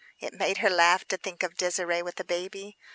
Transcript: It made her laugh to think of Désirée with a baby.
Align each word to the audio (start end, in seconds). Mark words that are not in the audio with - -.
It 0.17 0.33
made 0.33 0.57
her 0.57 0.69
laugh 0.71 1.07
to 1.09 1.17
think 1.17 1.43
of 1.43 1.53
Désirée 1.57 2.03
with 2.03 2.19
a 2.19 2.23
baby. 2.23 2.75